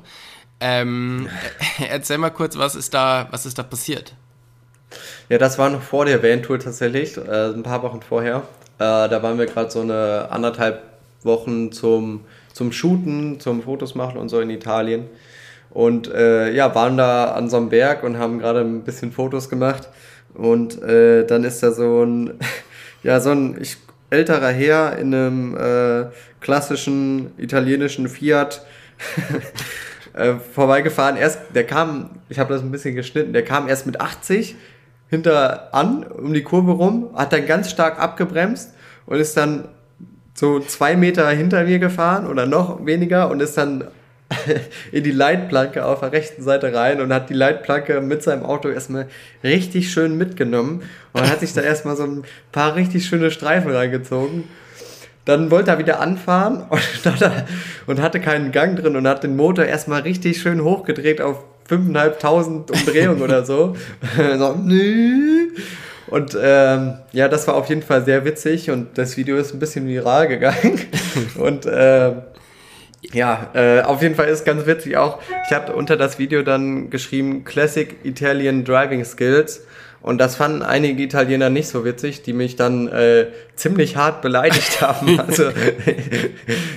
[0.60, 1.28] Ähm,
[1.88, 4.14] erzähl mal kurz, was ist da, was ist da passiert?
[5.28, 8.42] Ja, das war noch vor der Van-Tour tatsächlich, äh, ein paar Wochen vorher.
[8.78, 10.82] Äh, da waren wir gerade so eine anderthalb
[11.22, 12.20] Wochen zum,
[12.52, 15.06] zum Shooten, zum Fotos machen und so in Italien.
[15.70, 19.48] Und äh, ja, waren da an so einem Berg und haben gerade ein bisschen Fotos
[19.48, 19.88] gemacht.
[20.34, 22.38] Und äh, dann ist da so ein,
[23.02, 23.76] ja, so ein ich,
[24.10, 26.06] älterer Herr in einem äh,
[26.40, 28.64] klassischen italienischen Fiat
[30.12, 31.16] äh, vorbeigefahren.
[31.16, 34.56] Erst, der kam, ich habe das ein bisschen geschnitten, der kam erst mit 80
[35.14, 38.72] hinter an, um die Kurve rum, hat dann ganz stark abgebremst
[39.06, 39.68] und ist dann
[40.34, 43.84] so zwei Meter hinter mir gefahren oder noch weniger und ist dann
[44.92, 48.68] in die Leitplanke auf der rechten Seite rein und hat die Leitplanke mit seinem Auto
[48.68, 49.06] erstmal
[49.42, 54.44] richtig schön mitgenommen und hat sich da erstmal so ein paar richtig schöne Streifen reingezogen.
[55.24, 56.64] Dann wollte er wieder anfahren
[57.86, 62.70] und, hatte keinen Gang drin und hat den Motor erstmal richtig schön hochgedreht auf 5.500
[62.70, 63.76] Umdrehungen oder so.
[64.38, 64.56] so
[66.06, 69.58] und ähm, ja, das war auf jeden Fall sehr witzig und das Video ist ein
[69.58, 70.80] bisschen viral gegangen.
[71.36, 72.12] und äh,
[73.12, 75.18] ja, äh, auf jeden Fall ist ganz witzig auch.
[75.46, 79.62] Ich habe unter das Video dann geschrieben Classic Italian Driving Skills.
[80.04, 84.80] Und das fanden einige Italiener nicht so witzig, die mich dann äh, ziemlich hart beleidigt
[84.82, 85.18] haben.
[85.18, 85.44] Also,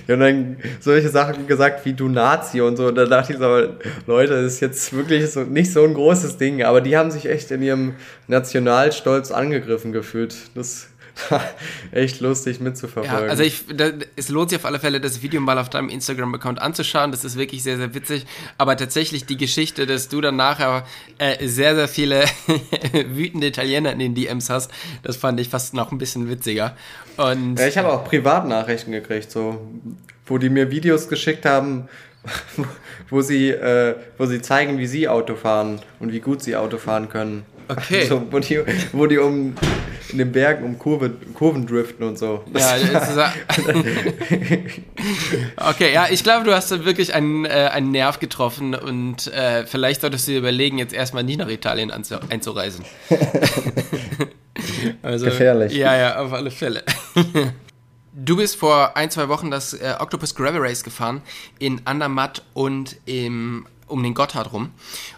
[0.07, 2.87] die haben dann solche Sachen gesagt wie du Nazi und so.
[2.87, 3.67] Und da dachte ich so,
[4.05, 6.63] Leute, das ist jetzt wirklich so, nicht so ein großes Ding.
[6.63, 7.95] Aber die haben sich echt in ihrem
[8.27, 10.33] Nationalstolz angegriffen gefühlt.
[10.55, 10.87] Das
[11.91, 13.25] echt lustig mitzuverfolgen.
[13.25, 15.89] Ja, also ich, da, es lohnt sich auf alle Fälle, das Video mal auf deinem
[15.89, 17.11] Instagram-Account anzuschauen.
[17.11, 18.25] Das ist wirklich sehr, sehr witzig.
[18.57, 20.85] Aber tatsächlich die Geschichte, dass du dann nachher
[21.17, 22.25] äh, sehr, sehr viele
[23.09, 24.71] wütende Italiener in den DMs hast,
[25.03, 26.75] das fand ich fast noch ein bisschen witziger.
[27.17, 29.67] Und, ja, ich habe auch Privatnachrichten gekriegt, so,
[30.25, 31.89] wo die mir Videos geschickt haben,
[33.09, 36.77] wo sie, äh, wo sie zeigen, wie sie Auto fahren und wie gut sie Auto
[36.77, 37.45] fahren können.
[37.67, 38.01] Okay.
[38.01, 38.59] Also, wo, die,
[38.93, 39.55] wo die um
[40.09, 42.43] in den Bergen um Kurve, Kurven driften und so.
[42.57, 42.77] Ja,
[45.69, 49.65] okay, ja, ich glaube, du hast da wirklich einen, äh, einen Nerv getroffen und äh,
[49.65, 52.85] vielleicht solltest du dir überlegen, jetzt erstmal nicht nach Italien einzureisen.
[55.01, 55.73] also, Gefährlich.
[55.73, 56.83] Ja, ja, auf alle Fälle.
[58.19, 61.21] Du bist vor ein, zwei Wochen das äh, Octopus Gravel Race gefahren
[61.59, 64.71] in Andermatt und im, um den Gotthard rum.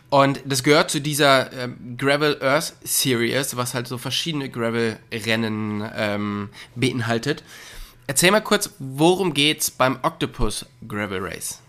[0.10, 6.50] Und das gehört zu dieser ähm, Gravel Earth Series, was halt so verschiedene Gravel-Rennen ähm,
[6.76, 7.43] beinhaltet.
[8.08, 11.60] Erzähl mal kurz, worum geht's beim Octopus Gravel Race?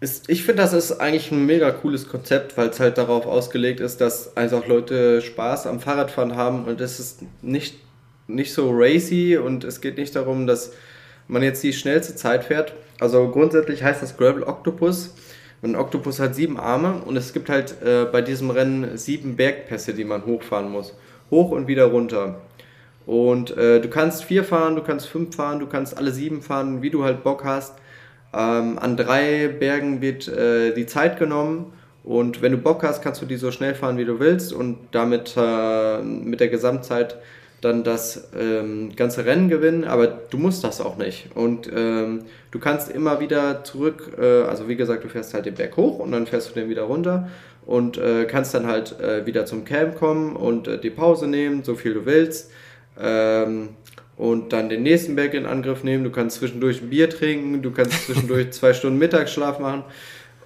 [0.00, 4.00] Ich finde, das ist eigentlich ein mega cooles Konzept, weil es halt darauf ausgelegt ist,
[4.00, 7.76] dass einfach Leute Spaß am Fahrradfahren haben und es ist nicht,
[8.28, 10.72] nicht so racy und es geht nicht darum, dass
[11.26, 12.74] man jetzt die schnellste Zeit fährt.
[13.00, 15.14] Also grundsätzlich heißt das Gravel Octopus
[15.62, 19.92] ein Oktopus hat sieben Arme und es gibt halt äh, bei diesem Rennen sieben Bergpässe,
[19.92, 20.94] die man hochfahren muss.
[21.30, 22.40] Hoch und wieder runter.
[23.06, 26.82] Und äh, du kannst vier fahren, du kannst fünf fahren, du kannst alle sieben fahren,
[26.82, 27.74] wie du halt Bock hast.
[28.32, 31.72] Ähm, an drei Bergen wird äh, die Zeit genommen
[32.04, 34.78] und wenn du Bock hast, kannst du die so schnell fahren, wie du willst und
[34.92, 37.16] damit äh, mit der Gesamtzeit
[37.60, 41.30] dann das ähm, ganze Rennen gewinnen, aber du musst das auch nicht.
[41.34, 45.54] Und ähm, du kannst immer wieder zurück, äh, also wie gesagt, du fährst halt den
[45.54, 47.28] Berg hoch und dann fährst du den wieder runter
[47.66, 51.64] und äh, kannst dann halt äh, wieder zum Camp kommen und äh, die Pause nehmen,
[51.64, 52.50] so viel du willst.
[53.00, 53.70] Ähm,
[54.16, 56.02] und dann den nächsten Berg in Angriff nehmen.
[56.02, 59.84] Du kannst zwischendurch ein Bier trinken, du kannst zwischendurch zwei Stunden Mittagsschlaf machen.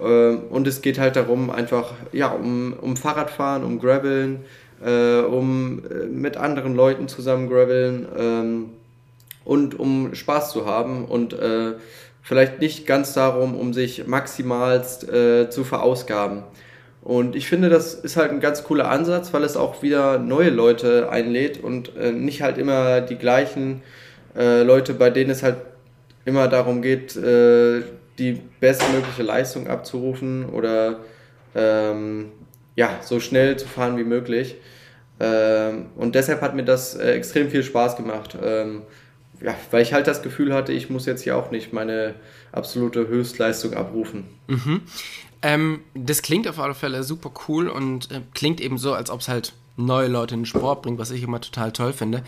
[0.01, 4.41] Ähm, und es geht halt darum, einfach ja, um, um Fahrradfahren, um Graveln,
[4.85, 8.71] äh, um äh, mit anderen Leuten zusammen graveln ähm,
[9.45, 11.73] und um Spaß zu haben und äh,
[12.23, 16.45] vielleicht nicht ganz darum, um sich maximalst äh, zu verausgaben.
[17.03, 20.51] Und ich finde, das ist halt ein ganz cooler Ansatz, weil es auch wieder neue
[20.51, 23.83] Leute einlädt und äh, nicht halt immer die gleichen
[24.37, 25.57] äh, Leute, bei denen es halt
[26.25, 27.83] immer darum geht, äh,
[28.19, 31.01] die bestmögliche Leistung abzurufen oder
[31.57, 32.31] ähm,
[32.77, 34.57] ja, so schnell zu fahren wie möglich.
[35.21, 38.37] Ähm, und deshalb hat mir das äh, extrem viel Spaß gemacht.
[38.43, 38.83] Ähm,
[39.41, 42.15] ja, weil ich halt das Gefühl hatte, ich muss jetzt hier auch nicht meine
[42.53, 44.25] absolute Höchstleistung abrufen.
[44.47, 44.83] Mhm.
[45.43, 49.21] Ähm, das klingt auf alle Fälle super cool und äh, klingt eben so, als ob
[49.21, 52.23] es halt neue Leute in den Sport bringt, was ich immer total toll finde.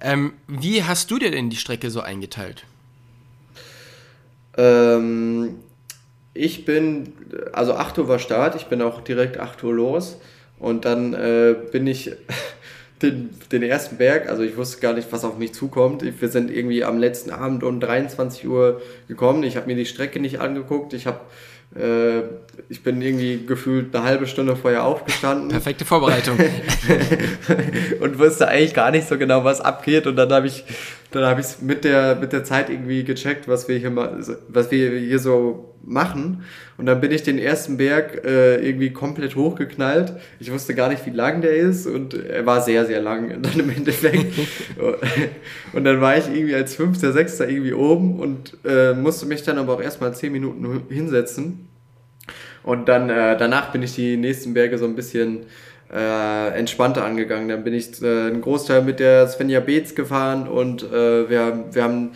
[0.00, 2.64] Ähm, wie hast du dir denn die Strecke so eingeteilt?
[4.56, 5.56] Ähm,
[6.34, 7.12] ich bin,
[7.52, 10.18] also 8 Uhr war Start, ich bin auch direkt 8 Uhr los
[10.58, 12.12] und dann äh, bin ich
[13.02, 16.02] den, den ersten Berg, also ich wusste gar nicht, was auf mich zukommt.
[16.20, 19.42] Wir sind irgendwie am letzten Abend um 23 Uhr gekommen.
[19.42, 20.92] Ich habe mir die Strecke nicht angeguckt.
[20.92, 21.20] Ich habe
[21.74, 22.22] äh,
[22.68, 25.48] ich bin irgendwie gefühlt eine halbe Stunde vorher aufgestanden.
[25.48, 26.38] Perfekte Vorbereitung.
[28.00, 30.06] und wusste eigentlich gar nicht so genau, was abgeht.
[30.06, 30.64] Und dann habe ich
[31.12, 34.18] dann habe ich es mit der, mit der Zeit irgendwie gecheckt, was wir hier, mal,
[34.48, 36.44] was wir hier so machen.
[36.78, 40.14] Und dann bin ich den ersten Berg äh, irgendwie komplett hochgeknallt.
[40.40, 43.58] Ich wusste gar nicht, wie lang der ist und er war sehr, sehr lang dann
[43.58, 44.32] im Endeffekt.
[45.72, 49.58] und dann war ich irgendwie als Fünfter, Sechster irgendwie oben und äh, musste mich dann
[49.58, 51.68] aber auch erstmal zehn Minuten hinsetzen.
[52.62, 55.46] Und dann äh, danach bin ich die nächsten Berge so ein bisschen
[55.92, 57.48] äh, entspannter angegangen.
[57.48, 61.82] Dann bin ich äh, einen Großteil mit der Svenja Beetz gefahren und äh, wir, wir
[61.82, 62.12] haben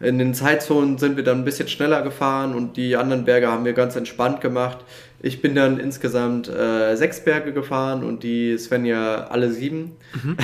[0.00, 3.64] in den Zeitzonen sind wir dann ein bisschen schneller gefahren und die anderen Berge haben
[3.64, 4.78] wir ganz entspannt gemacht.
[5.22, 9.96] Ich bin dann insgesamt äh, sechs Berge gefahren und die Svenja alle sieben.
[10.22, 10.36] Mhm.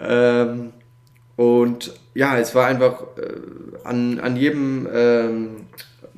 [0.00, 0.72] ähm,
[1.36, 5.48] und ja, es war einfach äh, an, an jedem ähm,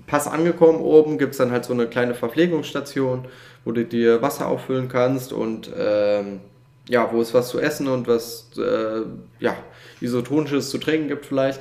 [0.06, 0.80] Pass angekommen.
[0.80, 3.26] Oben gibt es dann halt so eine kleine Verpflegungsstation
[3.66, 6.40] wo du dir Wasser auffüllen kannst und ähm,
[6.88, 9.02] ja, wo es was zu essen und was äh,
[9.40, 9.56] ja,
[10.00, 11.60] isotonisches zu trinken gibt vielleicht.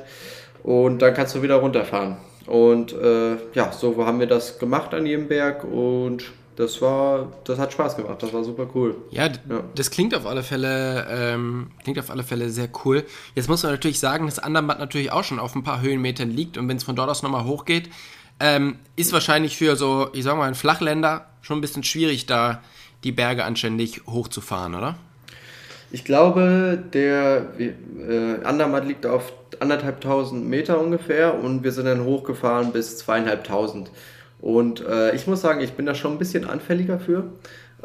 [0.62, 2.18] Und dann kannst du wieder runterfahren.
[2.46, 7.58] Und äh, ja, so haben wir das gemacht an jedem Berg und das war, das
[7.58, 8.96] hat Spaß gemacht, das war super cool.
[9.10, 9.64] Ja, ja.
[9.74, 13.04] das klingt auf alle Fälle, ähm, klingt auf alle Fälle sehr cool.
[13.34, 16.60] Jetzt muss man natürlich sagen, dass Andermatt natürlich auch schon auf ein paar Höhenmetern liegt
[16.60, 17.90] und wenn es von dort aus nochmal hochgeht,
[18.40, 22.62] ähm, ist wahrscheinlich für so, ich sag mal, einen Flachländer schon ein bisschen schwierig, da
[23.04, 24.96] die Berge anständig hochzufahren, oder?
[25.92, 32.74] Ich glaube, der äh, Andermatt liegt auf anderthalbtausend Meter ungefähr und wir sind dann hochgefahren
[32.74, 33.92] bis zweieinhalbtausend.
[34.42, 37.32] Und äh, ich muss sagen, ich bin da schon ein bisschen anfälliger für.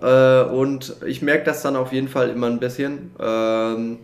[0.01, 3.13] Äh, und ich merke das dann auf jeden Fall immer ein bisschen.
[3.21, 3.99] Ähm,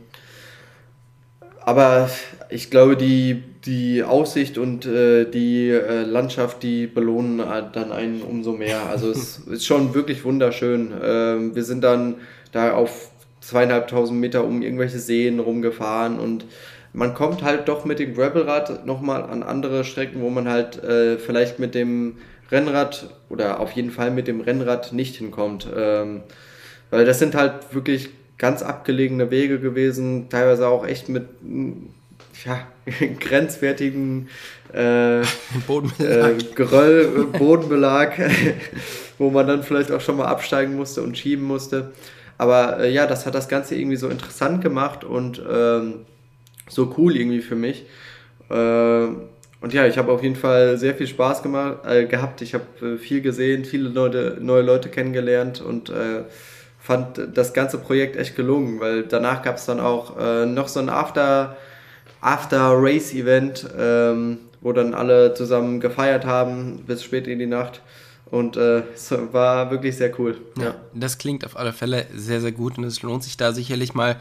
[1.66, 2.08] aber
[2.48, 8.22] ich glaube, die, die Aussicht und äh, die äh, Landschaft, die belohnen äh, dann einen
[8.22, 8.86] umso mehr.
[8.88, 10.94] Also es ist schon wirklich wunderschön.
[11.02, 12.14] Ähm, wir sind dann
[12.52, 16.46] da auf zweieinhalbtausend Meter um irgendwelche Seen rumgefahren und
[16.92, 21.18] man kommt halt doch mit dem Gravelrad nochmal an andere Strecken, wo man halt äh,
[21.18, 22.18] vielleicht mit dem
[22.52, 25.66] Rennrad oder auf jeden Fall mit dem Rennrad nicht hinkommt.
[25.76, 26.22] Ähm,
[26.90, 31.26] weil das sind halt wirklich ganz abgelegene Wege gewesen, teilweise auch echt mit
[32.44, 32.66] ja,
[33.20, 34.28] grenzwertigen
[34.72, 35.24] äh, äh,
[36.54, 38.18] Geröll, Bodenbelag,
[39.18, 41.92] wo man dann vielleicht auch schon mal absteigen musste und schieben musste.
[42.38, 46.00] Aber äh, ja, das hat das Ganze irgendwie so interessant gemacht und ähm,
[46.68, 47.86] so cool irgendwie für mich.
[48.50, 49.06] Äh,
[49.62, 52.42] und ja, ich habe auf jeden Fall sehr viel Spaß gemacht, äh, gehabt.
[52.42, 55.90] Ich habe äh, viel gesehen, viele Leute, neue Leute kennengelernt und
[56.86, 60.78] fand das ganze Projekt echt gelungen, weil danach gab es dann auch äh, noch so
[60.78, 61.56] ein After,
[62.20, 67.82] After Race Event, ähm, wo dann alle zusammen gefeiert haben bis spät in die Nacht.
[68.26, 70.40] Und äh, es war wirklich sehr cool.
[70.56, 70.64] Ja.
[70.64, 73.94] ja, das klingt auf alle Fälle sehr, sehr gut und es lohnt sich da sicherlich
[73.94, 74.16] mal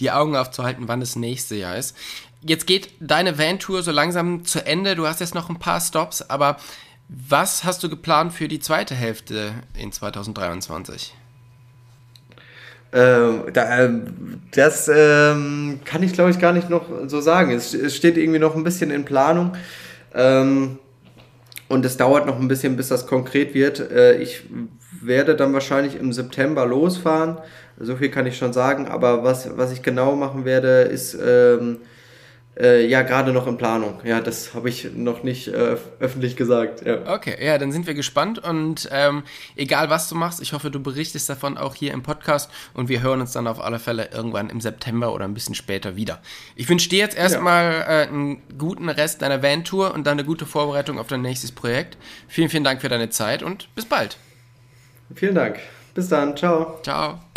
[0.00, 1.96] die Augen aufzuhalten, wann das nächste Jahr ist.
[2.42, 4.96] Jetzt geht deine Van-Tour so langsam zu Ende.
[4.96, 6.56] Du hast jetzt noch ein paar Stops, aber
[7.08, 11.14] was hast du geplant für die zweite Hälfte in 2023?
[12.92, 17.50] Ähm, da, ähm, das ähm, kann ich, glaube ich, gar nicht noch so sagen.
[17.52, 19.52] Es, es, steht irgendwie noch ein bisschen in Planung.
[20.14, 20.78] Ähm,
[21.68, 23.78] und es dauert noch ein bisschen, bis das konkret wird.
[23.90, 24.44] Äh, ich
[25.02, 27.36] werde dann wahrscheinlich im September losfahren.
[27.78, 28.88] So viel kann ich schon sagen.
[28.88, 31.78] Aber was, was ich genau machen werde, ist ähm,
[32.58, 34.00] äh, ja gerade noch in Planung.
[34.04, 36.84] Ja, das habe ich noch nicht äh, öffentlich gesagt.
[36.84, 37.14] Ja.
[37.14, 39.22] Okay, ja, dann sind wir gespannt und ähm,
[39.56, 43.02] egal was du machst, ich hoffe, du berichtest davon auch hier im Podcast und wir
[43.02, 46.20] hören uns dann auf alle Fälle irgendwann im September oder ein bisschen später wieder.
[46.56, 48.02] Ich wünsche dir jetzt erstmal ja.
[48.02, 51.96] äh, einen guten Rest deiner Van-Tour und dann eine gute Vorbereitung auf dein nächstes Projekt.
[52.26, 54.16] Vielen, vielen Dank für deine Zeit und bis bald.
[55.14, 55.58] Vielen Dank.
[55.94, 56.36] Bis dann.
[56.36, 56.78] Ciao.
[56.82, 57.27] Ciao.